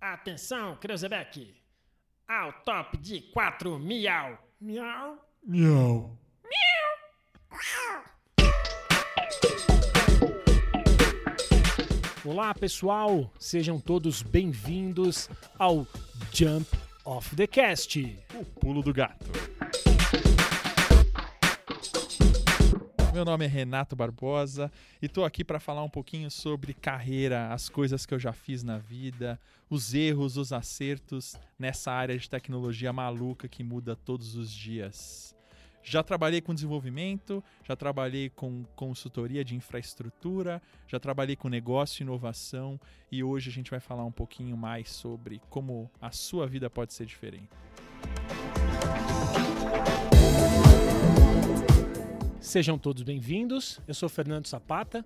Atenção, 0.00 0.76
Creuzebeck! 0.76 1.56
Ao 2.28 2.52
top 2.62 2.96
de 2.98 3.20
quatro 3.32 3.80
miau! 3.80 4.38
Miau! 4.60 5.18
Miau. 5.44 6.16
Olá, 12.24 12.54
pessoal! 12.54 13.32
Sejam 13.40 13.80
todos 13.80 14.22
bem-vindos 14.22 15.28
ao 15.58 15.84
Jump 16.32 16.68
of 17.04 17.34
the 17.34 17.48
Cast. 17.48 17.98
O 18.34 18.44
pulo 18.44 18.82
do 18.82 18.92
gato. 18.92 19.26
Meu 23.18 23.24
nome 23.24 23.46
é 23.46 23.48
Renato 23.48 23.96
Barbosa 23.96 24.70
e 25.02 25.08
tô 25.08 25.24
aqui 25.24 25.42
para 25.42 25.58
falar 25.58 25.82
um 25.82 25.88
pouquinho 25.90 26.30
sobre 26.30 26.72
carreira, 26.72 27.52
as 27.52 27.68
coisas 27.68 28.06
que 28.06 28.14
eu 28.14 28.18
já 28.20 28.32
fiz 28.32 28.62
na 28.62 28.78
vida, 28.78 29.40
os 29.68 29.92
erros, 29.92 30.36
os 30.36 30.52
acertos 30.52 31.34
nessa 31.58 31.90
área 31.90 32.16
de 32.16 32.30
tecnologia 32.30 32.92
maluca 32.92 33.48
que 33.48 33.64
muda 33.64 33.96
todos 33.96 34.36
os 34.36 34.52
dias. 34.52 35.34
Já 35.82 36.00
trabalhei 36.00 36.40
com 36.40 36.54
desenvolvimento, 36.54 37.42
já 37.66 37.74
trabalhei 37.74 38.30
com 38.30 38.62
consultoria 38.76 39.44
de 39.44 39.56
infraestrutura, 39.56 40.62
já 40.86 41.00
trabalhei 41.00 41.34
com 41.34 41.48
negócio 41.48 42.00
e 42.00 42.04
inovação 42.04 42.78
e 43.10 43.24
hoje 43.24 43.50
a 43.50 43.52
gente 43.52 43.72
vai 43.72 43.80
falar 43.80 44.04
um 44.04 44.12
pouquinho 44.12 44.56
mais 44.56 44.90
sobre 44.90 45.42
como 45.50 45.90
a 46.00 46.12
sua 46.12 46.46
vida 46.46 46.70
pode 46.70 46.94
ser 46.94 47.04
diferente. 47.04 47.48
Sejam 52.48 52.78
todos 52.78 53.02
bem-vindos. 53.02 53.78
Eu 53.86 53.92
sou 53.92 54.08
Fernando 54.08 54.48
Zapata. 54.48 55.04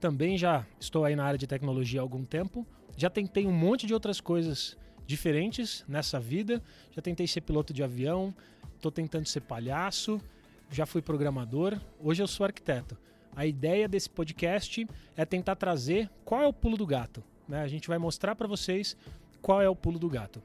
Também 0.00 0.36
já 0.36 0.66
estou 0.80 1.04
aí 1.04 1.14
na 1.14 1.22
área 1.24 1.38
de 1.38 1.46
tecnologia 1.46 2.00
há 2.00 2.02
algum 2.02 2.24
tempo. 2.24 2.66
Já 2.96 3.08
tentei 3.08 3.46
um 3.46 3.52
monte 3.52 3.86
de 3.86 3.94
outras 3.94 4.20
coisas 4.20 4.76
diferentes 5.06 5.84
nessa 5.86 6.18
vida. 6.18 6.60
Já 6.90 7.00
tentei 7.00 7.28
ser 7.28 7.42
piloto 7.42 7.72
de 7.72 7.84
avião, 7.84 8.34
estou 8.74 8.90
tentando 8.90 9.24
ser 9.26 9.42
palhaço, 9.42 10.20
já 10.68 10.84
fui 10.84 11.00
programador, 11.00 11.80
hoje 12.00 12.24
eu 12.24 12.26
sou 12.26 12.44
arquiteto. 12.44 12.98
A 13.36 13.46
ideia 13.46 13.86
desse 13.86 14.10
podcast 14.10 14.84
é 15.16 15.24
tentar 15.24 15.54
trazer 15.54 16.10
qual 16.24 16.42
é 16.42 16.46
o 16.48 16.52
pulo 16.52 16.76
do 16.76 16.88
gato. 16.88 17.22
Né? 17.46 17.62
A 17.62 17.68
gente 17.68 17.86
vai 17.86 17.98
mostrar 17.98 18.34
para 18.34 18.48
vocês 18.48 18.96
qual 19.40 19.62
é 19.62 19.68
o 19.68 19.76
pulo 19.76 19.96
do 19.96 20.08
gato. 20.08 20.42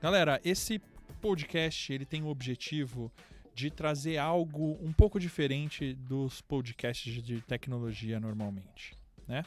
Galera, 0.00 0.40
esse 0.44 0.80
podcast 1.20 1.92
ele 1.92 2.06
tem 2.06 2.22
o 2.22 2.28
objetivo 2.28 3.10
de 3.52 3.68
trazer 3.68 4.16
algo 4.16 4.78
um 4.80 4.92
pouco 4.92 5.18
diferente 5.18 5.92
dos 5.92 6.40
podcasts 6.40 7.20
de 7.20 7.40
tecnologia 7.40 8.20
normalmente, 8.20 8.96
né? 9.26 9.44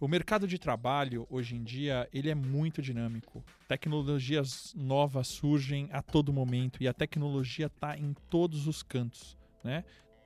O 0.00 0.08
mercado 0.08 0.48
de 0.48 0.58
trabalho 0.58 1.26
hoje 1.30 1.54
em 1.54 1.62
dia 1.62 2.08
ele 2.14 2.30
é 2.30 2.34
muito 2.34 2.80
dinâmico. 2.80 3.44
Tecnologias 3.68 4.72
novas 4.74 5.28
surgem 5.28 5.90
a 5.92 6.00
todo 6.00 6.32
momento 6.32 6.82
e 6.82 6.88
a 6.88 6.94
tecnologia 6.94 7.66
está 7.66 7.96
em 7.98 8.14
todos 8.30 8.66
os 8.66 8.82
cantos, 8.82 9.36
né? 9.62 9.84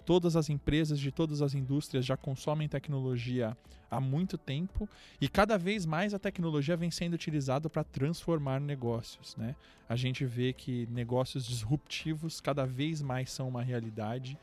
Todas 0.09 0.37
as 0.37 0.48
empresas 0.48 0.98
de 0.98 1.12
todas 1.12 1.42
as 1.42 1.53
indústrias 1.53 2.03
já 2.03 2.17
consomem 2.17 2.67
tecnologia 2.67 3.55
há 3.91 4.01
muito 4.01 4.39
tempo 4.39 4.89
e 5.20 5.28
cada 5.28 5.59
vez 5.59 5.84
mais 5.84 6.15
a 6.15 6.19
tecnologia 6.19 6.78
vem 6.78 6.91
sendo 6.91 7.12
utilizada 7.12 7.69
para 7.69 7.84
transformar 7.84 8.59
negócios. 8.59 9.37
Né? 9.37 9.55
A 9.87 9.97
gente 9.97 10.25
vê 10.25 10.55
que 10.55 10.87
negócios 10.87 11.45
disruptivos 11.45 12.41
cada 12.41 12.65
vez 12.65 13.03
mais 13.03 13.31
são 13.31 13.50
uma 13.50 13.62
realidade 13.62 14.39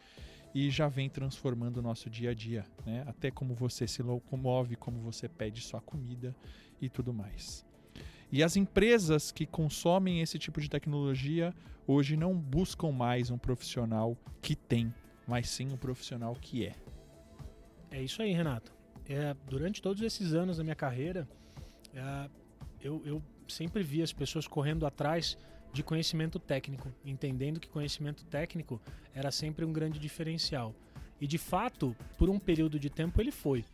e 0.54 0.70
já 0.70 0.88
vem 0.88 1.10
transformando 1.10 1.78
o 1.78 1.82
nosso 1.82 2.12
dia 2.12 2.30
a 2.30 2.34
dia, 2.36 2.64
né? 2.86 3.04
até 3.08 3.32
como 3.32 3.56
você 3.56 3.88
se 3.88 4.04
locomove, 4.04 4.76
como 4.76 5.00
você 5.00 5.28
pede 5.28 5.62
sua 5.62 5.82
comida 5.82 6.36
e 6.80 6.88
tudo 6.90 7.12
mais. 7.12 7.66
E 8.32 8.44
as 8.44 8.56
empresas 8.56 9.32
que 9.32 9.48
consomem 9.48 10.22
esse 10.22 10.38
tipo 10.38 10.62
de 10.62 10.70
tecnologia 10.70 11.56
hoje 11.88 12.16
não 12.16 12.36
buscam 12.36 12.92
mais 12.92 13.32
um 13.32 13.38
profissional 13.40 14.16
que 14.44 14.56
tem 14.56 14.94
mas 15.28 15.50
sim 15.50 15.72
o 15.74 15.78
profissional 15.78 16.36
que 16.36 16.66
é. 16.66 16.76
É 17.92 18.02
isso 18.02 18.22
aí, 18.22 18.34
Renato. 18.34 18.74
É, 19.08 19.36
durante 19.48 19.82
todos 19.82 20.02
esses 20.02 20.34
anos 20.34 20.58
da 20.58 20.64
minha 20.64 20.76
carreira, 20.76 21.28
é, 21.94 22.30
eu, 22.82 23.02
eu 23.06 23.24
sempre 23.48 23.84
vi 23.84 24.02
as 24.02 24.12
pessoas 24.12 24.48
correndo 24.48 24.86
atrás 24.86 25.38
de 25.72 25.84
conhecimento 25.84 26.40
técnico, 26.40 26.92
entendendo 27.04 27.60
que 27.60 27.68
conhecimento 27.68 28.24
técnico 28.26 28.82
era 29.14 29.32
sempre 29.32 29.66
um 29.66 29.74
grande 29.74 30.00
diferencial. 30.00 30.74
E 31.20 31.28
de 31.28 31.38
fato, 31.38 31.96
por 32.18 32.30
um 32.30 32.40
período 32.40 32.80
de 32.80 32.90
tempo 32.90 33.22
ele 33.22 33.32
foi. 33.32 33.66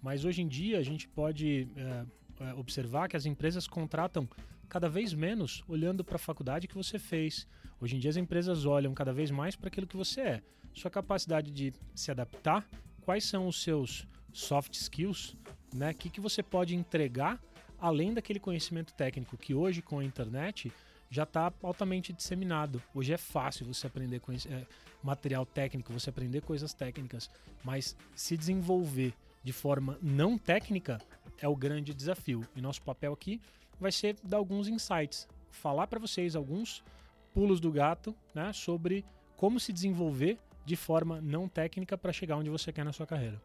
Mas 0.00 0.24
hoje 0.24 0.42
em 0.42 0.48
dia 0.48 0.78
a 0.78 0.82
gente 0.82 1.08
pode 1.08 1.68
é, 1.76 2.04
é 2.44 2.54
observar 2.54 3.08
que 3.08 3.16
as 3.16 3.26
empresas 3.26 3.66
contratam 3.66 4.28
cada 4.68 4.88
vez 4.88 5.12
menos 5.14 5.64
olhando 5.66 6.04
para 6.04 6.16
a 6.16 6.18
faculdade 6.18 6.68
que 6.68 6.74
você 6.74 6.98
fez. 6.98 7.46
Hoje 7.80 7.96
em 7.96 7.98
dia 7.98 8.10
as 8.10 8.16
empresas 8.16 8.64
olham 8.64 8.94
cada 8.94 9.12
vez 9.12 9.30
mais 9.30 9.56
para 9.56 9.68
aquilo 9.68 9.86
que 9.86 9.96
você 9.96 10.20
é 10.20 10.42
sua 10.78 10.90
capacidade 10.90 11.50
de 11.50 11.72
se 11.94 12.10
adaptar, 12.10 12.66
quais 13.02 13.24
são 13.24 13.46
os 13.46 13.62
seus 13.62 14.06
soft 14.32 14.74
skills, 14.74 15.36
né? 15.74 15.90
O 15.90 15.94
que, 15.94 16.08
que 16.08 16.20
você 16.20 16.42
pode 16.42 16.74
entregar 16.74 17.40
além 17.78 18.12
daquele 18.12 18.40
conhecimento 18.40 18.92
técnico 18.94 19.36
que 19.36 19.54
hoje 19.54 19.80
com 19.80 19.98
a 19.98 20.04
internet 20.04 20.72
já 21.10 21.22
está 21.22 21.52
altamente 21.62 22.12
disseminado. 22.12 22.82
Hoje 22.94 23.12
é 23.12 23.16
fácil 23.16 23.66
você 23.66 23.86
aprender 23.86 24.20
é, 24.50 24.66
material 25.02 25.46
técnico, 25.46 25.92
você 25.92 26.10
aprender 26.10 26.42
coisas 26.42 26.74
técnicas, 26.74 27.30
mas 27.64 27.96
se 28.14 28.36
desenvolver 28.36 29.14
de 29.42 29.52
forma 29.52 29.98
não 30.02 30.36
técnica 30.36 31.00
é 31.40 31.48
o 31.48 31.56
grande 31.56 31.94
desafio. 31.94 32.46
E 32.54 32.60
nosso 32.60 32.82
papel 32.82 33.12
aqui 33.12 33.40
vai 33.80 33.92
ser 33.92 34.16
dar 34.22 34.36
alguns 34.36 34.68
insights, 34.68 35.26
falar 35.50 35.86
para 35.86 36.00
vocês 36.00 36.36
alguns 36.36 36.84
pulos 37.32 37.60
do 37.60 37.70
gato, 37.70 38.14
né, 38.34 38.52
sobre 38.52 39.04
como 39.36 39.60
se 39.60 39.72
desenvolver 39.72 40.38
de 40.68 40.76
forma 40.76 41.18
não 41.22 41.48
técnica 41.48 41.96
para 41.96 42.12
chegar 42.12 42.36
onde 42.36 42.50
você 42.50 42.70
quer 42.70 42.84
na 42.84 42.92
sua 42.92 43.06
carreira. 43.06 43.40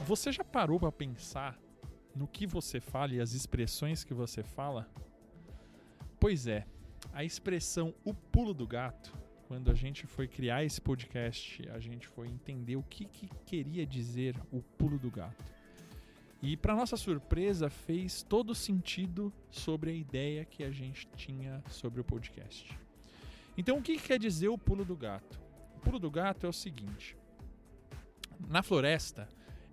Você 0.00 0.30
já 0.30 0.44
parou 0.44 0.78
para 0.78 0.92
pensar 0.92 1.58
no 2.14 2.28
que 2.28 2.46
você 2.46 2.78
fala 2.78 3.14
e 3.14 3.20
as 3.22 3.32
expressões 3.32 4.04
que 4.04 4.12
você 4.12 4.42
fala? 4.42 4.86
Pois 6.20 6.46
é, 6.46 6.66
a 7.10 7.24
expressão 7.24 7.94
o 8.04 8.12
pulo 8.12 8.52
do 8.52 8.66
gato, 8.66 9.16
quando 9.48 9.70
a 9.70 9.74
gente 9.74 10.06
foi 10.06 10.28
criar 10.28 10.62
esse 10.62 10.78
podcast, 10.78 11.66
a 11.70 11.78
gente 11.78 12.06
foi 12.06 12.28
entender 12.28 12.76
o 12.76 12.82
que, 12.82 13.06
que 13.06 13.30
queria 13.46 13.86
dizer 13.86 14.38
o 14.52 14.60
pulo 14.60 14.98
do 14.98 15.10
gato. 15.10 15.55
E 16.42 16.56
para 16.56 16.74
nossa 16.74 16.96
surpresa, 16.96 17.70
fez 17.70 18.22
todo 18.22 18.54
sentido 18.54 19.32
sobre 19.50 19.90
a 19.90 19.94
ideia 19.94 20.44
que 20.44 20.62
a 20.62 20.70
gente 20.70 21.08
tinha 21.16 21.62
sobre 21.68 22.00
o 22.00 22.04
podcast. 22.04 22.78
Então, 23.56 23.78
o 23.78 23.82
que 23.82 23.98
quer 23.98 24.18
dizer 24.18 24.48
o 24.48 24.58
pulo 24.58 24.84
do 24.84 24.96
gato? 24.96 25.40
O 25.76 25.80
pulo 25.80 25.98
do 25.98 26.10
gato 26.10 26.44
é 26.44 26.48
o 26.48 26.52
seguinte: 26.52 27.16
na 28.48 28.62
floresta 28.62 29.28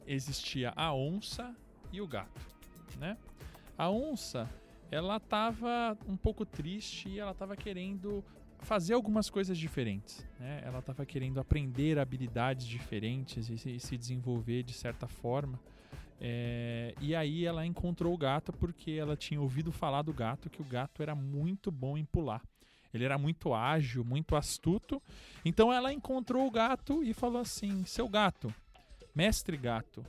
existia 0.08 0.74
a 0.76 0.94
onça 0.94 1.56
e 1.92 2.00
o 2.02 2.08
gato, 2.08 2.42
né? 2.98 3.18
A 3.78 3.90
onça, 3.90 4.50
ela 4.90 5.18
estava 5.18 5.98
um 6.08 6.16
pouco 6.16 6.46
triste 6.46 7.10
e 7.10 7.20
ela 7.20 7.32
estava 7.32 7.56
querendo 7.58 8.24
fazer 8.60 8.94
algumas 8.94 9.30
coisas 9.30 9.58
diferentes, 9.58 10.26
né? 10.40 10.62
Ela 10.64 10.80
estava 10.80 11.06
querendo 11.06 11.40
aprender 11.40 12.00
habilidades 12.00 12.66
diferentes 12.66 13.50
e 13.50 13.80
se 13.80 13.98
desenvolver 13.98 14.64
de 14.64 14.74
certa 14.74 15.08
forma. 15.08 15.60
É, 16.20 16.94
e 17.02 17.16
aí 17.16 17.46
ela 17.46 17.66
encontrou 17.66 18.14
o 18.14 18.18
gato 18.18 18.54
porque 18.54 18.92
ela 18.92 19.16
tinha 19.16 19.42
ouvido 19.42 19.72
falar 19.72 20.02
do 20.02 20.14
gato 20.14 20.50
que 20.50 20.62
o 20.62 20.66
gato 20.66 21.02
era 21.02 21.14
muito 21.14 21.72
bom 21.72 21.98
em 21.98 22.06
pular. 22.06 22.42
Ele 22.94 23.04
era 23.04 23.18
muito 23.18 23.54
ágil, 23.54 24.06
muito 24.06 24.36
astuto. 24.36 25.02
Então 25.44 25.74
ela 25.74 25.92
encontrou 25.92 26.46
o 26.46 26.52
gato 26.52 27.04
e 27.04 27.14
falou 27.14 27.42
assim: 27.42 27.84
Seu 27.86 28.08
gato, 28.08 28.54
mestre 29.16 29.58
gato, 29.58 30.06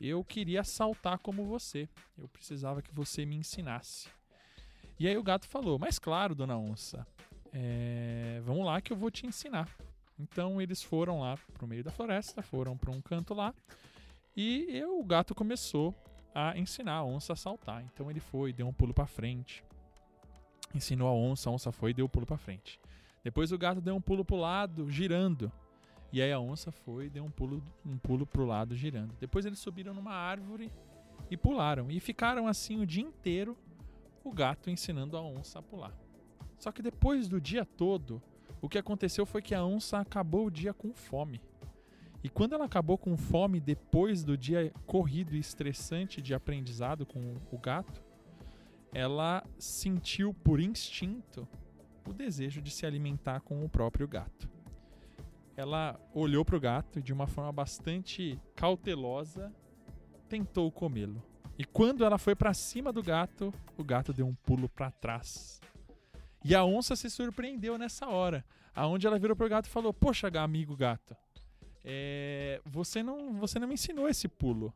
eu 0.00 0.24
queria 0.24 0.64
saltar 0.64 1.18
como 1.18 1.44
você. 1.44 1.88
Eu 2.16 2.26
precisava 2.28 2.80
que 2.80 2.92
você 2.94 3.26
me 3.26 3.36
ensinasse. 3.36 4.08
E 4.98 5.06
aí 5.06 5.16
o 5.16 5.22
gato 5.22 5.46
falou: 5.46 5.78
Mas 5.78 5.98
claro, 5.98 6.34
dona 6.34 6.56
onça, 6.56 7.06
é, 7.52 8.40
vamos 8.42 8.64
lá 8.64 8.80
que 8.80 8.92
eu 8.92 8.96
vou 8.96 9.10
te 9.10 9.26
ensinar. 9.26 9.68
Então 10.18 10.62
eles 10.62 10.82
foram 10.82 11.20
lá 11.20 11.36
para 11.52 11.64
o 11.64 11.68
meio 11.68 11.84
da 11.84 11.90
floresta, 11.90 12.40
foram 12.40 12.76
para 12.76 12.90
um 12.90 13.02
canto 13.02 13.34
lá 13.34 13.52
e 14.36 14.82
o 14.84 15.02
gato 15.04 15.34
começou 15.34 15.94
a 16.34 16.58
ensinar 16.58 16.94
a 16.94 17.04
onça 17.04 17.32
a 17.32 17.36
saltar. 17.36 17.84
Então 17.84 18.10
ele 18.10 18.20
foi, 18.20 18.52
deu 18.52 18.66
um 18.66 18.72
pulo 18.72 18.92
para 18.92 19.06
frente. 19.06 19.64
Ensinou 20.74 21.08
a 21.08 21.12
onça, 21.12 21.48
a 21.48 21.52
onça 21.52 21.70
foi 21.70 21.90
e 21.90 21.94
deu 21.94 22.06
um 22.06 22.08
pulo 22.08 22.26
para 22.26 22.36
frente. 22.36 22.80
Depois 23.22 23.52
o 23.52 23.58
gato 23.58 23.80
deu 23.80 23.94
um 23.94 24.00
pulo 24.00 24.24
pro 24.24 24.36
lado, 24.36 24.90
girando. 24.90 25.50
E 26.12 26.20
aí 26.20 26.32
a 26.32 26.38
onça 26.38 26.70
foi 26.70 27.06
e 27.06 27.10
deu 27.10 27.24
um 27.24 27.30
pulo, 27.30 27.62
um 27.86 27.96
pulo 27.96 28.26
pro 28.26 28.44
lado, 28.44 28.76
girando. 28.76 29.14
Depois 29.20 29.46
eles 29.46 29.58
subiram 29.58 29.94
numa 29.94 30.12
árvore 30.12 30.70
e 31.30 31.36
pularam. 31.36 31.90
E 31.90 32.00
ficaram 32.00 32.46
assim 32.46 32.80
o 32.80 32.86
dia 32.86 33.02
inteiro, 33.02 33.56
o 34.22 34.32
gato 34.32 34.70
ensinando 34.70 35.16
a 35.16 35.22
onça 35.22 35.58
a 35.58 35.62
pular. 35.62 35.94
Só 36.58 36.72
que 36.72 36.82
depois 36.82 37.28
do 37.28 37.40
dia 37.40 37.64
todo, 37.64 38.22
o 38.60 38.68
que 38.68 38.78
aconteceu 38.78 39.26
foi 39.26 39.42
que 39.42 39.54
a 39.54 39.64
onça 39.64 39.98
acabou 39.98 40.46
o 40.46 40.50
dia 40.50 40.72
com 40.72 40.92
fome. 40.94 41.40
E 42.24 42.28
quando 42.30 42.54
ela 42.54 42.64
acabou 42.64 42.96
com 42.96 43.18
fome 43.18 43.60
depois 43.60 44.24
do 44.24 44.34
dia 44.34 44.72
corrido 44.86 45.36
e 45.36 45.38
estressante 45.38 46.22
de 46.22 46.32
aprendizado 46.32 47.04
com 47.04 47.20
o 47.52 47.58
gato, 47.58 48.02
ela 48.94 49.44
sentiu 49.58 50.32
por 50.32 50.58
instinto 50.58 51.46
o 52.08 52.14
desejo 52.14 52.62
de 52.62 52.70
se 52.70 52.86
alimentar 52.86 53.40
com 53.40 53.62
o 53.62 53.68
próprio 53.68 54.08
gato. 54.08 54.48
Ela 55.54 56.00
olhou 56.14 56.46
para 56.46 56.56
o 56.56 56.60
gato 56.60 56.98
e, 56.98 57.02
de 57.02 57.12
uma 57.12 57.26
forma 57.26 57.52
bastante 57.52 58.40
cautelosa, 58.56 59.52
tentou 60.26 60.72
comê-lo. 60.72 61.22
E 61.58 61.64
quando 61.64 62.06
ela 62.06 62.16
foi 62.16 62.34
para 62.34 62.54
cima 62.54 62.90
do 62.90 63.02
gato, 63.02 63.52
o 63.76 63.84
gato 63.84 64.14
deu 64.14 64.26
um 64.26 64.34
pulo 64.34 64.66
para 64.66 64.90
trás. 64.90 65.60
E 66.42 66.54
a 66.54 66.64
onça 66.64 66.96
se 66.96 67.10
surpreendeu 67.10 67.76
nessa 67.76 68.08
hora, 68.08 68.42
aonde 68.74 69.06
ela 69.06 69.18
virou 69.18 69.36
pro 69.36 69.48
gato 69.48 69.66
e 69.66 69.70
falou: 69.70 69.92
"Poxa, 69.92 70.28
amigo 70.40 70.74
gato, 70.74 71.14
é, 71.84 72.60
você 72.64 73.02
não, 73.02 73.34
você 73.34 73.58
não 73.58 73.68
me 73.68 73.74
ensinou 73.74 74.08
esse 74.08 74.28
pulo". 74.28 74.72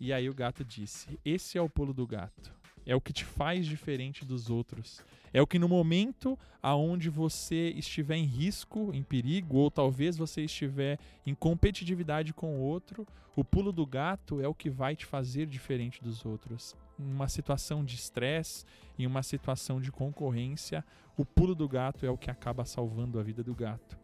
E 0.00 0.12
aí 0.12 0.28
o 0.28 0.34
gato 0.34 0.64
disse: 0.64 1.18
"Esse 1.24 1.56
é 1.56 1.62
o 1.62 1.68
pulo 1.68 1.94
do 1.94 2.06
gato 2.06 2.54
é 2.86 2.94
o 2.94 3.00
que 3.00 3.12
te 3.12 3.24
faz 3.24 3.66
diferente 3.66 4.24
dos 4.24 4.50
outros. 4.50 5.00
É 5.32 5.40
o 5.40 5.46
que 5.46 5.58
no 5.58 5.68
momento 5.68 6.38
aonde 6.62 7.08
você 7.10 7.70
estiver 7.70 8.16
em 8.16 8.24
risco, 8.24 8.90
em 8.92 9.02
perigo, 9.02 9.56
ou 9.56 9.70
talvez 9.70 10.16
você 10.16 10.42
estiver 10.42 10.98
em 11.26 11.34
competitividade 11.34 12.32
com 12.32 12.56
o 12.56 12.60
outro, 12.60 13.06
o 13.34 13.44
pulo 13.44 13.72
do 13.72 13.84
gato 13.84 14.40
é 14.40 14.46
o 14.46 14.54
que 14.54 14.70
vai 14.70 14.94
te 14.94 15.06
fazer 15.06 15.46
diferente 15.46 16.02
dos 16.02 16.24
outros. 16.24 16.76
Em 16.98 17.10
uma 17.10 17.28
situação 17.28 17.84
de 17.84 17.96
estresse, 17.96 18.64
em 18.98 19.06
uma 19.06 19.22
situação 19.22 19.80
de 19.80 19.90
concorrência, 19.90 20.84
o 21.16 21.24
pulo 21.24 21.54
do 21.54 21.68
gato 21.68 22.06
é 22.06 22.10
o 22.10 22.18
que 22.18 22.30
acaba 22.30 22.64
salvando 22.64 23.18
a 23.18 23.22
vida 23.22 23.42
do 23.42 23.54
gato. 23.54 24.03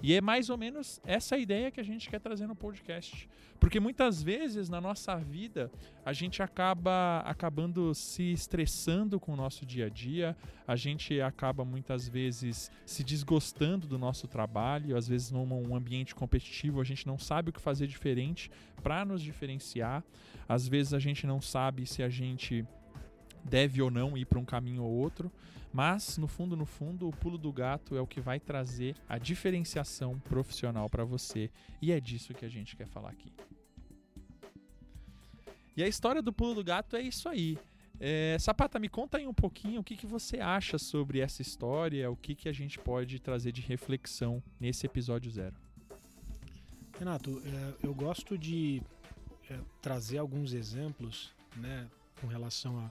E 0.00 0.14
é 0.14 0.20
mais 0.20 0.48
ou 0.48 0.56
menos 0.56 1.00
essa 1.04 1.36
ideia 1.36 1.70
que 1.70 1.80
a 1.80 1.84
gente 1.84 2.08
quer 2.08 2.20
trazer 2.20 2.46
no 2.46 2.54
podcast. 2.54 3.28
Porque 3.58 3.80
muitas 3.80 4.22
vezes 4.22 4.68
na 4.68 4.80
nossa 4.80 5.16
vida 5.16 5.70
a 6.04 6.12
gente 6.12 6.40
acaba 6.42 7.18
acabando 7.26 7.92
se 7.92 8.32
estressando 8.32 9.18
com 9.18 9.32
o 9.32 9.36
nosso 9.36 9.66
dia 9.66 9.86
a 9.86 9.88
dia, 9.88 10.36
a 10.66 10.76
gente 10.76 11.20
acaba 11.20 11.64
muitas 11.64 12.08
vezes 12.08 12.70
se 12.86 13.02
desgostando 13.02 13.88
do 13.88 13.98
nosso 13.98 14.28
trabalho, 14.28 14.96
às 14.96 15.08
vezes 15.08 15.32
num 15.32 15.74
ambiente 15.74 16.14
competitivo 16.14 16.80
a 16.80 16.84
gente 16.84 17.06
não 17.06 17.18
sabe 17.18 17.50
o 17.50 17.52
que 17.52 17.60
fazer 17.60 17.88
diferente 17.88 18.48
para 18.80 19.04
nos 19.04 19.20
diferenciar, 19.20 20.04
às 20.48 20.68
vezes 20.68 20.94
a 20.94 21.00
gente 21.00 21.26
não 21.26 21.40
sabe 21.40 21.84
se 21.84 22.02
a 22.02 22.08
gente 22.08 22.64
deve 23.48 23.82
ou 23.82 23.90
não 23.90 24.16
ir 24.16 24.24
para 24.24 24.38
um 24.38 24.44
caminho 24.44 24.82
ou 24.82 24.90
outro. 24.90 25.30
Mas, 25.72 26.16
no 26.16 26.26
fundo, 26.26 26.56
no 26.56 26.64
fundo, 26.64 27.08
o 27.08 27.12
pulo 27.12 27.36
do 27.36 27.52
gato 27.52 27.96
é 27.96 28.00
o 28.00 28.06
que 28.06 28.20
vai 28.20 28.40
trazer 28.40 28.96
a 29.08 29.18
diferenciação 29.18 30.18
profissional 30.20 30.88
para 30.88 31.04
você. 31.04 31.50
E 31.80 31.92
é 31.92 32.00
disso 32.00 32.34
que 32.34 32.44
a 32.44 32.48
gente 32.48 32.74
quer 32.76 32.86
falar 32.86 33.10
aqui. 33.10 33.32
E 35.76 35.82
a 35.82 35.88
história 35.88 36.22
do 36.22 36.32
pulo 36.32 36.54
do 36.54 36.64
gato 36.64 36.96
é 36.96 37.02
isso 37.02 37.28
aí. 37.28 37.58
É, 38.00 38.36
Sapata, 38.38 38.78
me 38.78 38.88
conta 38.88 39.18
aí 39.18 39.26
um 39.26 39.34
pouquinho 39.34 39.80
o 39.80 39.84
que, 39.84 39.96
que 39.96 40.06
você 40.06 40.38
acha 40.38 40.78
sobre 40.78 41.20
essa 41.20 41.42
história, 41.42 42.10
o 42.10 42.16
que, 42.16 42.34
que 42.34 42.48
a 42.48 42.52
gente 42.52 42.78
pode 42.78 43.18
trazer 43.20 43.52
de 43.52 43.60
reflexão 43.60 44.42
nesse 44.58 44.86
episódio 44.86 45.30
zero. 45.30 45.54
Renato, 46.98 47.42
é, 47.44 47.86
eu 47.86 47.94
gosto 47.94 48.38
de 48.38 48.82
é, 49.50 49.58
trazer 49.82 50.18
alguns 50.18 50.52
exemplos 50.52 51.32
né, 51.56 51.88
com 52.20 52.26
relação 52.26 52.78
a 52.78 52.90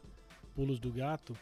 pulos 0.58 0.80
do 0.80 0.92
gato, 0.92 1.38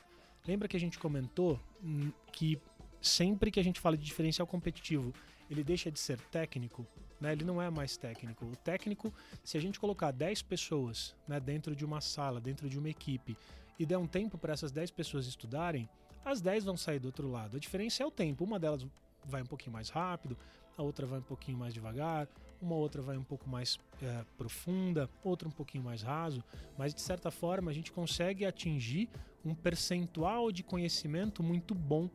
Lembra 0.47 0.67
que 0.67 0.77
a 0.77 0.79
gente 0.79 0.99
comentou 0.99 1.59
hum, 1.83 2.11
que 2.31 2.59
sempre 3.01 3.49
que 3.49 3.59
a 3.59 3.63
gente 3.63 3.79
fala 3.79 3.97
de 3.97 4.03
diferencial 4.03 4.47
competitivo, 4.47 5.13
ele 5.49 5.63
deixa 5.63 5.91
de 5.91 5.99
ser 5.99 6.19
técnico, 6.31 6.85
né? 7.19 7.31
ele 7.31 7.43
não 7.43 7.61
é 7.61 7.69
mais 7.69 7.97
técnico. 7.97 8.45
O 8.45 8.55
técnico, 8.55 9.13
se 9.43 9.57
a 9.57 9.61
gente 9.61 9.79
colocar 9.79 10.11
10 10.11 10.43
pessoas 10.43 11.15
né, 11.27 11.39
dentro 11.39 11.75
de 11.75 11.83
uma 11.83 11.99
sala, 11.99 12.39
dentro 12.39 12.69
de 12.69 12.77
uma 12.77 12.89
equipe, 12.89 13.35
e 13.77 13.85
der 13.85 13.97
um 13.97 14.07
tempo 14.07 14.37
para 14.37 14.53
essas 14.53 14.71
10 14.71 14.91
pessoas 14.91 15.25
estudarem, 15.25 15.89
as 16.23 16.41
10 16.41 16.63
vão 16.63 16.77
sair 16.77 16.99
do 16.99 17.05
outro 17.05 17.29
lado. 17.29 17.57
A 17.57 17.59
diferença 17.59 18.03
é 18.03 18.05
o 18.05 18.11
tempo. 18.11 18.43
Uma 18.43 18.59
delas 18.59 18.85
vai 19.25 19.41
um 19.41 19.45
pouquinho 19.45 19.73
mais 19.73 19.89
rápido, 19.89 20.37
a 20.77 20.81
outra 20.81 21.05
vai 21.05 21.19
um 21.19 21.23
pouquinho 21.23 21.57
mais 21.57 21.73
devagar, 21.73 22.27
uma 22.61 22.75
outra 22.75 23.01
vai 23.01 23.17
um 23.17 23.23
pouco 23.23 23.49
mais 23.49 23.79
é, 24.01 24.25
profunda, 24.37 25.09
outra 25.23 25.47
um 25.47 25.51
pouquinho 25.51 25.83
mais 25.83 26.01
raso, 26.01 26.43
mas 26.77 26.93
de 26.93 27.01
certa 27.01 27.31
forma 27.31 27.71
a 27.71 27.73
gente 27.73 27.91
consegue 27.91 28.45
atingir 28.45 29.09
um 29.43 29.53
percentual 29.53 30.51
de 30.51 30.63
conhecimento 30.63 31.43
muito 31.43 31.75
bom 31.75 32.09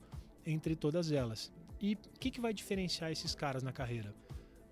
entre 0.44 0.74
todas 0.74 1.12
elas. 1.12 1.52
E 1.80 1.94
o 1.94 2.18
que, 2.18 2.30
que 2.30 2.40
vai 2.40 2.52
diferenciar 2.52 3.10
esses 3.10 3.34
caras 3.34 3.62
na 3.62 3.72
carreira? 3.72 4.14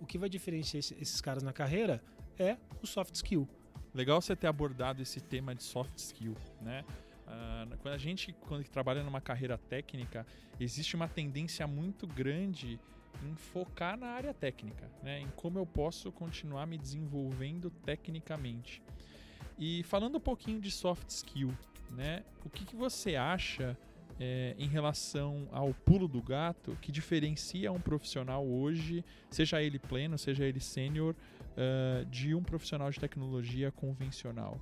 O 0.00 0.06
que 0.06 0.18
vai 0.18 0.28
diferenciar 0.28 0.78
esses 0.78 1.20
caras 1.20 1.42
na 1.42 1.52
carreira 1.52 2.02
é 2.38 2.56
o 2.82 2.86
soft 2.86 3.14
skill. 3.14 3.48
Legal 3.94 4.20
você 4.20 4.36
ter 4.36 4.46
abordado 4.46 5.02
esse 5.02 5.20
tema 5.20 5.54
de 5.54 5.62
soft 5.62 5.96
skill, 5.96 6.36
né? 6.60 6.84
Uh, 7.26 7.76
quando 7.78 7.94
a 7.94 7.98
gente 7.98 8.32
quando 8.32 8.66
trabalha 8.68 9.02
numa 9.02 9.20
carreira 9.20 9.58
técnica, 9.58 10.26
existe 10.58 10.96
uma 10.96 11.08
tendência 11.08 11.66
muito 11.66 12.06
grande 12.06 12.78
em 13.22 13.34
focar 13.34 13.96
na 13.96 14.08
área 14.08 14.34
técnica, 14.34 14.90
né? 15.02 15.20
em 15.20 15.28
como 15.36 15.58
eu 15.58 15.66
posso 15.66 16.10
continuar 16.12 16.66
me 16.66 16.78
desenvolvendo 16.78 17.70
tecnicamente. 17.70 18.82
E 19.58 19.82
falando 19.84 20.16
um 20.16 20.20
pouquinho 20.20 20.60
de 20.60 20.70
soft 20.70 21.08
skill, 21.08 21.52
né? 21.90 22.22
o 22.44 22.50
que, 22.50 22.64
que 22.64 22.76
você 22.76 23.16
acha 23.16 23.76
é, 24.20 24.54
em 24.58 24.68
relação 24.68 25.48
ao 25.52 25.72
pulo 25.72 26.08
do 26.08 26.20
gato 26.20 26.76
que 26.80 26.90
diferencia 26.90 27.70
um 27.70 27.80
profissional 27.80 28.46
hoje, 28.46 29.04
seja 29.30 29.62
ele 29.62 29.78
pleno, 29.78 30.18
seja 30.18 30.44
ele 30.44 30.60
sênior, 30.60 31.14
uh, 31.14 32.04
de 32.06 32.34
um 32.34 32.42
profissional 32.42 32.90
de 32.90 32.98
tecnologia 32.98 33.70
convencional? 33.70 34.60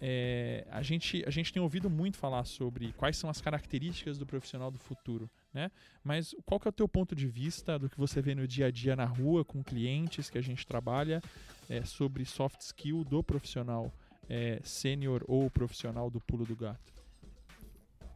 É, 0.00 0.66
a, 0.70 0.82
gente, 0.82 1.24
a 1.26 1.30
gente 1.30 1.52
tem 1.52 1.62
ouvido 1.62 1.88
muito 1.88 2.18
falar 2.18 2.44
sobre 2.44 2.92
quais 2.92 3.16
são 3.16 3.30
as 3.30 3.40
características 3.40 4.18
do 4.18 4.26
profissional 4.26 4.70
do 4.70 4.78
futuro, 4.78 5.30
né? 5.54 5.70
Mas 6.02 6.34
qual 6.44 6.58
que 6.58 6.66
é 6.66 6.70
o 6.70 6.72
teu 6.72 6.88
ponto 6.88 7.14
de 7.14 7.28
vista 7.28 7.78
do 7.78 7.88
que 7.88 7.96
você 7.96 8.20
vê 8.20 8.34
no 8.34 8.46
dia 8.46 8.66
a 8.66 8.70
dia 8.70 8.96
na 8.96 9.04
rua 9.04 9.44
com 9.44 9.62
clientes 9.62 10.28
que 10.28 10.36
a 10.36 10.42
gente 10.42 10.66
trabalha 10.66 11.22
é, 11.70 11.84
sobre 11.84 12.24
soft 12.24 12.60
skill 12.60 13.04
do 13.04 13.22
profissional 13.22 13.92
é, 14.28 14.60
sênior 14.64 15.24
ou 15.28 15.48
profissional 15.48 16.10
do 16.10 16.20
pulo 16.20 16.44
do 16.44 16.56
gato? 16.56 16.92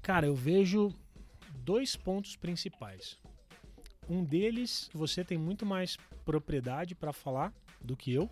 Cara, 0.03 0.27
eu 0.27 0.35
vejo 0.35 0.93
dois 1.65 1.95
pontos 1.95 2.35
principais. 2.35 3.17
Um 4.09 4.25
deles, 4.25 4.91
você 4.93 5.23
tem 5.23 5.39
muito 5.39 5.65
mais 5.65 5.97
propriedade 6.25 6.95
para 6.95 7.13
falar 7.13 7.53
do 7.81 7.97
que 7.97 8.13
eu, 8.13 8.29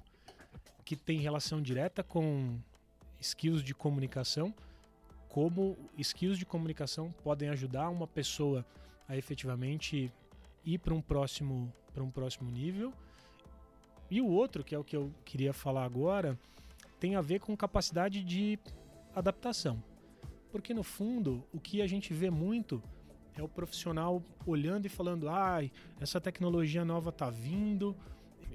que 0.85 0.97
tem 0.97 1.21
relação 1.21 1.61
direta 1.61 2.03
com 2.03 2.59
skills 3.21 3.63
de 3.63 3.75
comunicação, 3.75 4.55
como 5.29 5.77
skills 5.99 6.39
de 6.39 6.47
comunicação 6.47 7.13
podem 7.23 7.51
ajudar 7.51 7.91
uma 7.91 8.07
pessoa 8.07 8.65
a 9.09 9.17
efetivamente 9.17 10.13
ir 10.65 10.79
para 10.79 10.95
um 10.95 11.01
próximo 11.01 11.73
para 11.93 12.05
um 12.05 12.11
próximo 12.11 12.51
nível. 12.51 12.93
E 14.11 14.21
o 14.21 14.27
outro, 14.27 14.63
que 14.63 14.75
é 14.75 14.79
o 14.79 14.85
que 14.85 14.95
eu 14.95 15.11
queria 15.25 15.55
falar 15.55 15.85
agora, 15.85 16.39
tem 17.01 17.17
a 17.17 17.23
ver 17.23 17.41
com 17.41 17.57
capacidade 17.57 18.23
de 18.23 18.59
adaptação. 19.15 19.83
Porque 20.53 20.75
no 20.75 20.83
fundo, 20.83 21.43
o 21.55 21.59
que 21.59 21.81
a 21.81 21.87
gente 21.87 22.13
vê 22.13 22.29
muito 22.29 22.83
é 23.35 23.43
o 23.43 23.49
profissional 23.49 24.23
olhando 24.47 24.85
e 24.87 24.91
falando: 24.91 25.29
"Ai, 25.29 25.73
essa 25.99 26.21
tecnologia 26.21 26.85
nova 26.85 27.11
tá 27.11 27.31
vindo, 27.31 27.97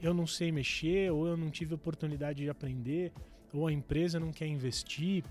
eu 0.01 0.13
não 0.13 0.27
sei 0.27 0.51
mexer, 0.51 1.11
ou 1.11 1.27
eu 1.27 1.35
não 1.35 1.49
tive 1.49 1.73
oportunidade 1.73 2.43
de 2.43 2.49
aprender, 2.49 3.11
ou 3.51 3.67
a 3.67 3.73
empresa 3.73 4.19
não 4.19 4.31
quer 4.31 4.47
investir". 4.47 5.23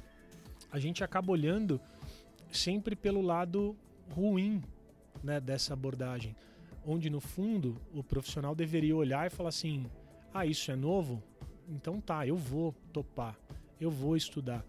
A 0.70 0.78
gente 0.78 1.02
acaba 1.02 1.30
olhando 1.32 1.80
sempre 2.50 2.94
pelo 2.96 3.22
lado 3.22 3.76
ruim 4.10 4.62
né, 5.22 5.40
dessa 5.40 5.74
abordagem, 5.74 6.34
onde 6.84 7.10
no 7.10 7.20
fundo 7.20 7.76
o 7.92 8.02
profissional 8.02 8.54
deveria 8.54 8.96
olhar 8.96 9.26
e 9.26 9.30
falar 9.30 9.50
assim: 9.50 9.86
ah, 10.32 10.46
isso 10.46 10.70
é 10.70 10.76
novo? 10.76 11.22
Então 11.68 12.00
tá, 12.00 12.26
eu 12.26 12.36
vou 12.36 12.74
topar, 12.92 13.38
eu 13.80 13.90
vou 13.90 14.16
estudar. 14.16 14.64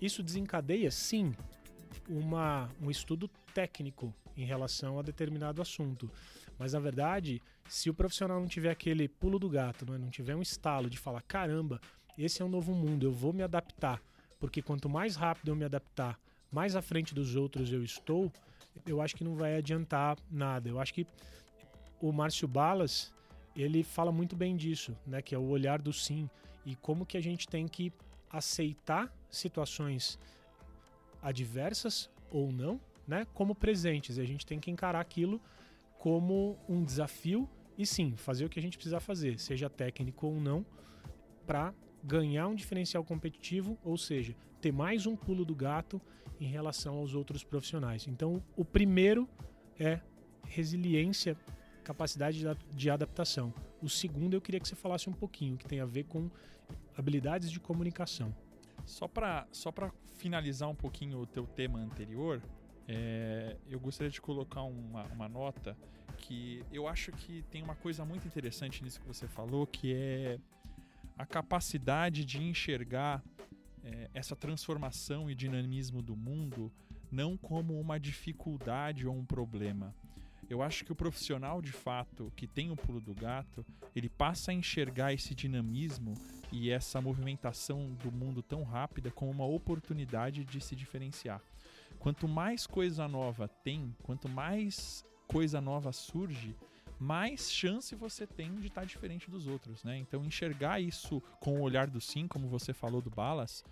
Isso 0.00 0.22
desencadeia, 0.22 0.90
sim, 0.90 1.34
uma, 2.08 2.68
um 2.80 2.90
estudo 2.90 3.28
técnico 3.54 4.14
em 4.36 4.44
relação 4.44 4.98
a 4.98 5.02
determinado 5.02 5.62
assunto. 5.62 6.10
Mas 6.58 6.72
na 6.72 6.80
verdade, 6.80 7.42
se 7.68 7.90
o 7.90 7.94
profissional 7.94 8.40
não 8.40 8.46
tiver 8.46 8.70
aquele 8.70 9.08
pulo 9.08 9.38
do 9.38 9.48
gato, 9.48 9.90
né, 9.90 9.98
não 9.98 10.10
tiver 10.10 10.36
um 10.36 10.42
estalo 10.42 10.88
de 10.88 10.98
falar: 10.98 11.22
caramba, 11.22 11.80
esse 12.16 12.42
é 12.42 12.44
um 12.44 12.48
novo 12.48 12.72
mundo, 12.72 13.06
eu 13.06 13.12
vou 13.12 13.32
me 13.32 13.42
adaptar, 13.42 14.00
porque 14.38 14.62
quanto 14.62 14.88
mais 14.88 15.16
rápido 15.16 15.48
eu 15.48 15.56
me 15.56 15.64
adaptar, 15.64 16.18
mais 16.50 16.76
à 16.76 16.82
frente 16.82 17.14
dos 17.14 17.34
outros 17.36 17.72
eu 17.72 17.82
estou, 17.82 18.32
eu 18.84 19.00
acho 19.00 19.16
que 19.16 19.24
não 19.24 19.34
vai 19.34 19.56
adiantar 19.56 20.16
nada. 20.30 20.68
Eu 20.68 20.80
acho 20.80 20.92
que 20.92 21.06
o 22.00 22.12
Márcio 22.12 22.46
Balas, 22.46 23.12
ele 23.54 23.82
fala 23.82 24.12
muito 24.12 24.36
bem 24.36 24.56
disso, 24.56 24.96
né, 25.06 25.22
que 25.22 25.34
é 25.34 25.38
o 25.38 25.48
olhar 25.48 25.80
do 25.80 25.92
sim 25.92 26.28
e 26.64 26.74
como 26.76 27.06
que 27.06 27.16
a 27.16 27.20
gente 27.20 27.48
tem 27.48 27.66
que 27.66 27.92
aceitar 28.30 29.12
situações 29.30 30.18
adversas 31.22 32.10
ou 32.30 32.52
não, 32.52 32.80
né, 33.06 33.26
como 33.32 33.54
presentes. 33.54 34.18
E 34.18 34.20
a 34.20 34.26
gente 34.26 34.44
tem 34.44 34.60
que 34.60 34.70
encarar 34.70 35.00
aquilo 35.00 35.40
como 35.98 36.58
um 36.68 36.84
desafio 36.84 37.48
e 37.78 37.86
sim, 37.86 38.14
fazer 38.16 38.44
o 38.44 38.48
que 38.48 38.58
a 38.58 38.62
gente 38.62 38.76
precisar 38.76 39.00
fazer, 39.00 39.38
seja 39.38 39.68
técnico 39.68 40.26
ou 40.26 40.40
não, 40.40 40.64
para 41.46 41.74
ganhar 42.02 42.48
um 42.48 42.54
diferencial 42.54 43.04
competitivo, 43.04 43.78
ou 43.82 43.98
seja, 43.98 44.34
ter 44.66 44.72
mais 44.72 45.06
um 45.06 45.14
pulo 45.14 45.44
do 45.44 45.54
gato 45.54 46.02
em 46.40 46.48
relação 46.48 46.96
aos 46.96 47.14
outros 47.14 47.44
profissionais. 47.44 48.08
Então, 48.08 48.42
o 48.56 48.64
primeiro 48.64 49.28
é 49.78 50.00
resiliência, 50.44 51.36
capacidade 51.84 52.44
de 52.74 52.90
adaptação. 52.90 53.54
O 53.80 53.88
segundo, 53.88 54.34
eu 54.34 54.40
queria 54.40 54.58
que 54.58 54.66
você 54.66 54.74
falasse 54.74 55.08
um 55.08 55.12
pouquinho, 55.12 55.56
que 55.56 55.64
tem 55.64 55.80
a 55.80 55.86
ver 55.86 56.02
com 56.04 56.28
habilidades 56.98 57.48
de 57.48 57.60
comunicação. 57.60 58.34
Só 58.84 59.06
para 59.06 59.46
só 59.52 59.72
finalizar 60.16 60.68
um 60.68 60.74
pouquinho 60.74 61.20
o 61.20 61.26
teu 61.26 61.46
tema 61.46 61.78
anterior, 61.78 62.42
é, 62.88 63.56
eu 63.68 63.78
gostaria 63.78 64.10
de 64.10 64.20
colocar 64.20 64.62
uma, 64.62 65.04
uma 65.04 65.28
nota 65.28 65.76
que 66.18 66.64
eu 66.72 66.88
acho 66.88 67.12
que 67.12 67.42
tem 67.50 67.62
uma 67.62 67.76
coisa 67.76 68.04
muito 68.04 68.26
interessante 68.26 68.82
nisso 68.82 69.00
que 69.00 69.06
você 69.06 69.28
falou, 69.28 69.64
que 69.64 69.94
é 69.94 70.40
a 71.16 71.24
capacidade 71.24 72.24
de 72.24 72.42
enxergar 72.42 73.22
é, 73.86 74.10
essa 74.12 74.34
transformação 74.34 75.30
e 75.30 75.34
dinamismo 75.34 76.02
do 76.02 76.16
mundo 76.16 76.72
não 77.10 77.36
como 77.36 77.78
uma 77.80 78.00
dificuldade 78.00 79.06
ou 79.06 79.14
um 79.14 79.24
problema. 79.24 79.94
Eu 80.50 80.60
acho 80.60 80.84
que 80.84 80.92
o 80.92 80.96
profissional 80.96 81.62
de 81.62 81.70
fato 81.72 82.32
que 82.34 82.46
tem 82.48 82.70
o 82.70 82.76
pulo 82.76 83.00
do 83.00 83.14
gato, 83.14 83.64
ele 83.94 84.08
passa 84.08 84.50
a 84.50 84.54
enxergar 84.54 85.12
esse 85.12 85.34
dinamismo 85.34 86.14
e 86.52 86.70
essa 86.70 87.00
movimentação 87.00 87.92
do 88.02 88.10
mundo 88.10 88.42
tão 88.42 88.64
rápida 88.64 89.10
como 89.10 89.30
uma 89.30 89.46
oportunidade 89.46 90.44
de 90.44 90.60
se 90.60 90.74
diferenciar. 90.74 91.40
Quanto 91.98 92.28
mais 92.28 92.66
coisa 92.66 93.06
nova 93.08 93.48
tem, 93.48 93.94
quanto 94.02 94.28
mais 94.28 95.04
coisa 95.26 95.60
nova 95.60 95.92
surge, 95.92 96.54
mais 96.98 97.50
chance 97.50 97.94
você 97.94 98.26
tem 98.26 98.54
de 98.56 98.68
estar 98.68 98.82
tá 98.82 98.86
diferente 98.86 99.30
dos 99.30 99.46
outros, 99.46 99.84
né? 99.84 99.98
Então 99.98 100.24
enxergar 100.24 100.80
isso 100.80 101.20
com 101.40 101.60
o 101.60 101.62
olhar 101.62 101.86
do 101.88 102.00
sim, 102.00 102.26
como 102.26 102.48
você 102.48 102.72
falou 102.72 103.02
do 103.02 103.10
Balas, 103.10 103.64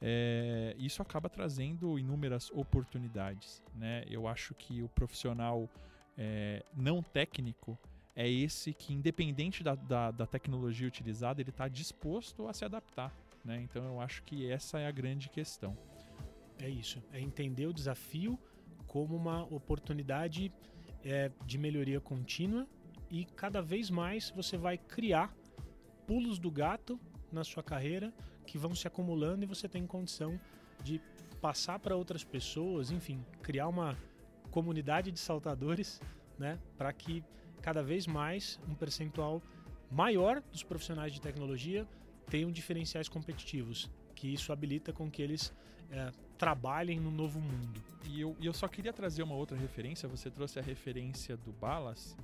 é, 0.00 0.74
isso 0.78 1.02
acaba 1.02 1.28
trazendo 1.28 1.98
inúmeras 1.98 2.50
oportunidades, 2.52 3.62
né? 3.74 4.04
Eu 4.08 4.26
acho 4.26 4.54
que 4.54 4.82
o 4.82 4.88
profissional 4.88 5.68
é, 6.16 6.64
não 6.74 7.02
técnico 7.02 7.78
é 8.16 8.28
esse 8.28 8.72
que, 8.72 8.92
independente 8.92 9.62
da, 9.62 9.74
da, 9.74 10.10
da 10.10 10.26
tecnologia 10.26 10.88
utilizada, 10.88 11.40
ele 11.40 11.50
está 11.50 11.68
disposto 11.68 12.48
a 12.48 12.52
se 12.52 12.64
adaptar, 12.64 13.14
né? 13.44 13.60
Então 13.62 13.84
eu 13.84 14.00
acho 14.00 14.22
que 14.22 14.50
essa 14.50 14.78
é 14.78 14.86
a 14.86 14.90
grande 14.90 15.28
questão. 15.28 15.76
É 16.58 16.68
isso, 16.68 17.02
é 17.12 17.20
entender 17.20 17.66
o 17.66 17.72
desafio 17.72 18.38
como 18.86 19.14
uma 19.14 19.44
oportunidade 19.44 20.52
é, 21.04 21.30
de 21.44 21.58
melhoria 21.58 22.00
contínua 22.00 22.66
e 23.10 23.24
cada 23.24 23.60
vez 23.60 23.90
mais 23.90 24.30
você 24.30 24.56
vai 24.56 24.78
criar 24.78 25.34
pulos 26.06 26.38
do 26.38 26.50
gato 26.50 26.98
na 27.32 27.44
sua 27.44 27.62
carreira 27.62 28.12
que 28.46 28.58
vão 28.58 28.74
se 28.74 28.86
acumulando 28.86 29.44
e 29.44 29.46
você 29.46 29.68
tem 29.68 29.86
condição 29.86 30.38
de 30.82 31.00
passar 31.40 31.78
para 31.78 31.96
outras 31.96 32.24
pessoas, 32.24 32.90
enfim, 32.90 33.24
criar 33.42 33.68
uma 33.68 33.96
comunidade 34.50 35.10
de 35.10 35.18
saltadores, 35.18 36.00
né, 36.38 36.58
para 36.76 36.92
que 36.92 37.24
cada 37.62 37.82
vez 37.82 38.06
mais 38.06 38.58
um 38.68 38.74
percentual 38.74 39.42
maior 39.90 40.42
dos 40.52 40.62
profissionais 40.62 41.12
de 41.12 41.20
tecnologia 41.20 41.86
tenham 42.26 42.50
diferenciais 42.50 43.08
competitivos, 43.08 43.90
que 44.14 44.28
isso 44.32 44.52
habilita 44.52 44.92
com 44.92 45.10
que 45.10 45.22
eles 45.22 45.52
é, 45.90 46.10
trabalhem 46.40 46.98
no 46.98 47.10
novo 47.10 47.38
mundo. 47.38 47.82
E 48.08 48.22
eu, 48.22 48.34
e 48.40 48.46
eu 48.46 48.54
só 48.54 48.66
queria 48.66 48.94
trazer 48.94 49.22
uma 49.22 49.34
outra 49.34 49.58
referência. 49.58 50.08
Você 50.08 50.30
trouxe 50.30 50.58
a 50.58 50.62
referência 50.62 51.36
do 51.36 51.52
Balas. 51.52 52.16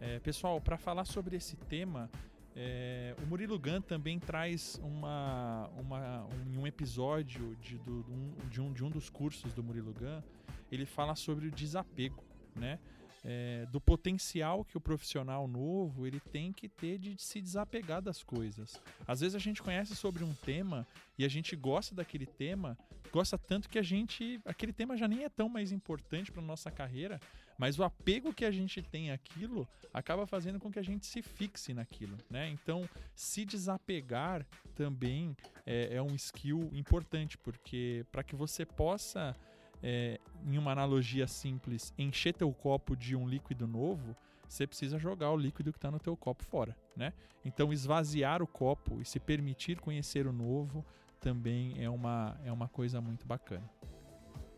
É, 0.00 0.20
pessoal, 0.20 0.60
para 0.60 0.78
falar 0.78 1.04
sobre 1.04 1.34
esse 1.34 1.56
tema, 1.56 2.08
é, 2.54 3.16
o 3.20 3.26
Murilo 3.26 3.58
Gun 3.58 3.80
também 3.80 4.20
traz 4.20 4.80
uma, 4.80 5.68
uma, 5.76 6.24
um, 6.24 6.60
um 6.60 6.66
episódio 6.68 7.56
de, 7.56 7.76
do, 7.78 8.06
um, 8.08 8.48
de, 8.48 8.60
um, 8.60 8.72
de 8.72 8.84
um 8.84 8.90
dos 8.90 9.10
cursos 9.10 9.52
do 9.52 9.62
Murilo 9.62 9.92
Gun. 9.92 10.22
Ele 10.70 10.86
fala 10.86 11.16
sobre 11.16 11.48
o 11.48 11.50
desapego, 11.50 12.22
né? 12.54 12.78
É, 13.24 13.66
do 13.66 13.80
potencial 13.80 14.64
que 14.64 14.76
o 14.76 14.80
profissional 14.80 15.48
novo 15.48 16.06
ele 16.06 16.20
tem 16.20 16.52
que 16.52 16.68
ter 16.68 16.98
de 16.98 17.16
se 17.20 17.40
desapegar 17.40 18.02
das 18.02 18.22
coisas. 18.22 18.80
Às 19.06 19.20
vezes 19.20 19.34
a 19.34 19.38
gente 19.38 19.62
conhece 19.62 19.96
sobre 19.96 20.22
um 20.22 20.34
tema 20.34 20.86
e 21.18 21.24
a 21.24 21.28
gente 21.28 21.56
gosta 21.56 21.94
daquele 21.94 22.26
tema, 22.26 22.76
gosta 23.10 23.38
tanto 23.38 23.68
que 23.68 23.78
a 23.78 23.82
gente 23.82 24.40
aquele 24.44 24.72
tema 24.72 24.96
já 24.96 25.08
nem 25.08 25.24
é 25.24 25.28
tão 25.28 25.48
mais 25.48 25.72
importante 25.72 26.30
para 26.30 26.42
nossa 26.42 26.70
carreira, 26.70 27.18
mas 27.56 27.78
o 27.78 27.84
apego 27.84 28.34
que 28.34 28.44
a 28.44 28.50
gente 28.50 28.82
tem 28.82 29.10
àquilo 29.10 29.66
acaba 29.92 30.26
fazendo 30.26 30.58
com 30.58 30.70
que 30.70 30.78
a 30.78 30.82
gente 30.82 31.06
se 31.06 31.22
fixe 31.22 31.72
naquilo, 31.72 32.18
né? 32.28 32.48
Então, 32.48 32.88
se 33.14 33.44
desapegar 33.44 34.44
também 34.74 35.36
é, 35.64 35.94
é 35.96 36.02
um 36.02 36.14
skill 36.16 36.68
importante 36.72 37.38
porque 37.38 38.04
para 38.10 38.24
que 38.24 38.34
você 38.34 38.66
possa 38.66 39.36
é, 39.86 40.18
em 40.46 40.56
uma 40.56 40.72
analogia 40.72 41.26
simples, 41.26 41.92
encher 41.98 42.32
teu 42.32 42.50
copo 42.54 42.96
de 42.96 43.14
um 43.14 43.28
líquido 43.28 43.66
novo, 43.66 44.16
você 44.48 44.66
precisa 44.66 44.98
jogar 44.98 45.30
o 45.30 45.36
líquido 45.36 45.70
que 45.72 45.76
está 45.76 45.90
no 45.90 46.00
teu 46.00 46.16
copo 46.16 46.42
fora, 46.42 46.74
né? 46.96 47.12
Então 47.44 47.70
esvaziar 47.70 48.42
o 48.42 48.46
copo 48.46 49.02
e 49.02 49.04
se 49.04 49.20
permitir 49.20 49.78
conhecer 49.78 50.26
o 50.26 50.32
novo 50.32 50.82
também 51.20 51.74
é 51.82 51.90
uma, 51.90 52.34
é 52.44 52.50
uma 52.50 52.66
coisa 52.66 52.98
muito 52.98 53.26
bacana. 53.26 53.68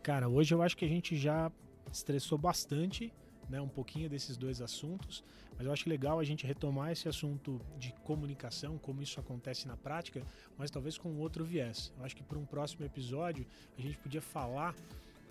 Cara, 0.01 0.29
hoje 0.29 0.53
eu 0.53 0.61
acho 0.61 0.77
que 0.77 0.85
a 0.85 0.87
gente 0.87 1.17
já 1.17 1.51
estressou 1.91 2.37
bastante, 2.37 3.13
né, 3.49 3.59
um 3.59 3.67
pouquinho 3.67 4.09
desses 4.09 4.37
dois 4.37 4.61
assuntos, 4.61 5.23
mas 5.57 5.65
eu 5.65 5.73
acho 5.73 5.89
legal 5.89 6.19
a 6.19 6.23
gente 6.23 6.47
retomar 6.47 6.91
esse 6.91 7.09
assunto 7.09 7.59
de 7.77 7.91
comunicação, 8.03 8.77
como 8.77 9.01
isso 9.01 9.19
acontece 9.19 9.67
na 9.67 9.75
prática, 9.75 10.21
mas 10.57 10.71
talvez 10.71 10.97
com 10.97 11.17
outro 11.17 11.43
viés. 11.43 11.91
Eu 11.97 12.05
acho 12.05 12.15
que 12.15 12.23
para 12.23 12.37
um 12.37 12.45
próximo 12.45 12.85
episódio 12.85 13.45
a 13.77 13.81
gente 13.81 13.97
podia 13.97 14.21
falar 14.21 14.73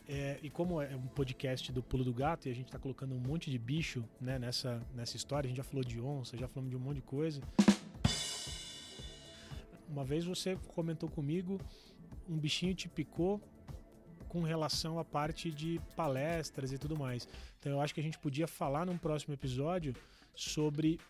é, 0.08 0.38
e 0.42 0.48
como 0.48 0.80
é 0.80 0.94
um 0.94 1.06
podcast 1.08 1.72
do 1.72 1.82
Pulo 1.82 2.04
do 2.04 2.14
Gato 2.14 2.46
e 2.46 2.50
a 2.50 2.54
gente 2.54 2.66
está 2.66 2.78
colocando 2.78 3.14
um 3.14 3.18
monte 3.18 3.50
de 3.50 3.58
bicho 3.58 4.04
né, 4.20 4.38
nessa, 4.38 4.80
nessa 4.94 5.16
história, 5.16 5.46
a 5.46 5.48
gente 5.48 5.56
já 5.56 5.64
falou 5.64 5.84
de 5.84 6.00
onça, 6.00 6.36
já 6.36 6.46
falamos 6.46 6.70
de 6.70 6.76
um 6.76 6.80
monte 6.80 6.96
de 6.96 7.02
coisa. 7.02 7.40
Uma 9.88 10.04
vez 10.04 10.24
você 10.24 10.56
comentou 10.74 11.08
comigo, 11.08 11.60
um 12.28 12.38
bichinho 12.38 12.74
te 12.74 12.88
picou 12.88 13.40
com 14.28 14.42
relação 14.42 14.98
à 14.98 15.04
parte 15.04 15.50
de 15.50 15.80
palestras 15.96 16.72
e 16.72 16.78
tudo 16.78 16.96
mais. 16.96 17.28
Então 17.58 17.72
eu 17.72 17.80
acho 17.80 17.94
que 17.94 18.00
a 18.00 18.02
gente 18.02 18.18
podia 18.18 18.46
falar 18.46 18.86
num 18.86 18.98
próximo 18.98 19.34
episódio 19.34 19.94
sobre 20.34 21.00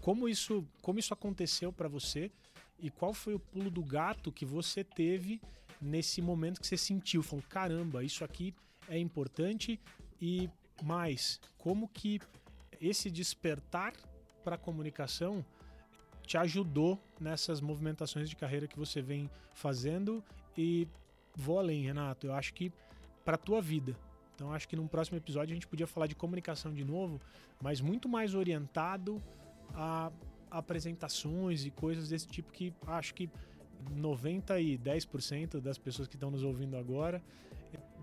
como 0.00 0.28
isso, 0.28 0.66
como 0.82 0.98
isso 0.98 1.12
aconteceu 1.12 1.72
para 1.72 1.88
você 1.88 2.32
e 2.80 2.90
qual 2.90 3.12
foi 3.12 3.34
o 3.34 3.38
pulo 3.38 3.70
do 3.70 3.82
gato 3.82 4.32
que 4.32 4.44
você 4.44 4.82
teve 4.82 5.40
nesse 5.80 6.20
momento 6.20 6.60
que 6.60 6.66
você 6.66 6.76
sentiu, 6.76 7.22
falou, 7.22 7.44
caramba, 7.48 8.04
isso 8.04 8.24
aqui 8.24 8.54
é 8.88 8.98
importante 8.98 9.80
e 10.20 10.48
mais, 10.82 11.40
como 11.58 11.88
que 11.88 12.20
esse 12.80 13.10
despertar 13.10 13.92
para 14.42 14.56
a 14.56 14.58
comunicação 14.58 15.44
te 16.26 16.36
ajudou 16.38 16.98
nessas 17.20 17.60
movimentações 17.60 18.28
de 18.28 18.36
carreira 18.36 18.66
que 18.66 18.78
você 18.78 19.02
vem 19.02 19.28
fazendo 19.52 20.24
e 20.56 20.86
vou 21.34 21.58
além, 21.58 21.82
Renato, 21.82 22.26
eu 22.26 22.34
acho 22.34 22.54
que 22.54 22.72
para 23.24 23.36
tua 23.36 23.60
vida. 23.60 23.96
Então 24.34 24.52
acho 24.52 24.68
que 24.68 24.76
num 24.76 24.86
próximo 24.86 25.18
episódio 25.18 25.52
a 25.52 25.54
gente 25.54 25.66
podia 25.66 25.86
falar 25.86 26.06
de 26.06 26.14
comunicação 26.14 26.72
de 26.72 26.84
novo, 26.84 27.20
mas 27.60 27.80
muito 27.80 28.08
mais 28.08 28.34
orientado 28.34 29.22
a 29.74 30.10
apresentações 30.50 31.64
e 31.64 31.70
coisas 31.70 32.08
desse 32.08 32.26
tipo 32.26 32.50
que 32.50 32.72
acho 32.86 33.14
que 33.14 33.28
90 33.90 34.54
das 35.62 35.78
pessoas 35.78 36.08
que 36.08 36.16
estão 36.16 36.30
nos 36.30 36.42
ouvindo 36.42 36.76
agora 36.76 37.22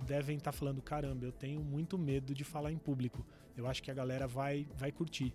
devem 0.06 0.38
estar 0.38 0.52
tá 0.52 0.58
falando: 0.58 0.82
caramba, 0.82 1.26
eu 1.26 1.32
tenho 1.32 1.62
muito 1.62 1.98
medo 1.98 2.34
de 2.34 2.44
falar 2.44 2.72
em 2.72 2.78
público. 2.78 3.26
Eu 3.56 3.68
acho 3.68 3.82
que 3.82 3.92
a 3.92 3.94
galera 3.94 4.28
vai, 4.28 4.68
vai 4.76 4.92
curtir. 4.92 5.34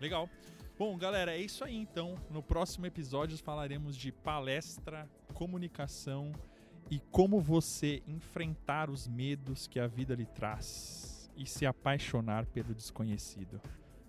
Legal. 0.00 0.28
Bom, 0.78 0.96
galera, 0.96 1.32
é 1.32 1.38
isso 1.38 1.64
aí 1.64 1.76
então. 1.76 2.14
No 2.30 2.42
próximo 2.42 2.86
episódio 2.86 3.36
falaremos 3.38 3.96
de 3.96 4.12
palestra, 4.12 5.08
comunicação 5.34 6.32
e 6.90 7.00
como 7.10 7.40
você 7.40 8.02
enfrentar 8.06 8.88
os 8.88 9.06
medos 9.06 9.66
que 9.66 9.80
a 9.80 9.86
vida 9.86 10.14
lhe 10.14 10.24
traz 10.24 11.30
e 11.36 11.46
se 11.46 11.66
apaixonar 11.66 12.46
pelo 12.46 12.74
desconhecido, 12.74 13.60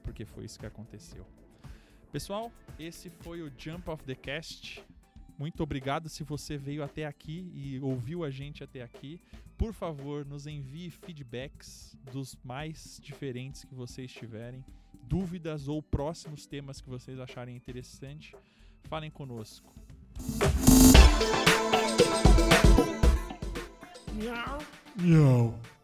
porque 0.03 0.25
foi 0.25 0.45
isso 0.45 0.59
que 0.59 0.65
aconteceu. 0.65 1.25
Pessoal, 2.11 2.51
esse 2.79 3.09
foi 3.09 3.41
o 3.41 3.51
Jump 3.55 3.89
of 3.89 4.03
the 4.03 4.15
Cast. 4.15 4.83
Muito 5.39 5.63
obrigado 5.63 6.09
se 6.09 6.21
você 6.21 6.57
veio 6.57 6.83
até 6.83 7.05
aqui 7.05 7.49
e 7.55 7.79
ouviu 7.79 8.25
a 8.25 8.29
gente 8.29 8.61
até 8.61 8.81
aqui. 8.81 9.21
Por 9.57 9.71
favor, 9.73 10.25
nos 10.25 10.45
envie 10.45 10.91
feedbacks 10.91 11.95
dos 12.11 12.37
mais 12.43 12.99
diferentes 13.01 13.63
que 13.63 13.73
vocês 13.73 14.11
tiverem, 14.11 14.65
dúvidas 15.03 15.69
ou 15.69 15.81
próximos 15.81 16.45
temas 16.45 16.81
que 16.81 16.89
vocês 16.89 17.17
acharem 17.21 17.55
interessante. 17.55 18.35
Falem 18.83 19.09
conosco. 19.09 19.73
Miau. 24.13 24.57
Miau. 24.97 25.78